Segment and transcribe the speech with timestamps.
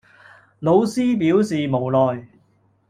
[0.57, 2.27] 老師表示無奈